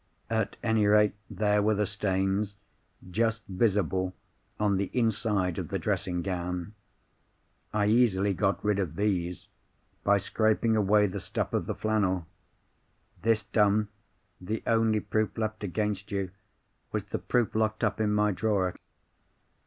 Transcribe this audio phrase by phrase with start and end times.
[0.31, 2.55] At any rate, there were the stains,
[3.11, 4.15] just visible,
[4.59, 6.73] on the inside of the dressing gown.
[7.71, 9.49] I easily got rid of these
[10.03, 12.25] by scraping away the stuff of the flannel.
[13.21, 13.89] This done,
[14.41, 16.31] the only proof left against you
[16.91, 18.73] was the proof locked up in my drawer.